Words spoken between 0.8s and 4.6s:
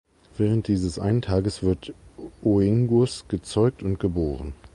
einen Tages wird Oengus gezeugt und geboren.